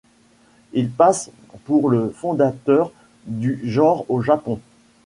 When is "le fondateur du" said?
1.91-3.61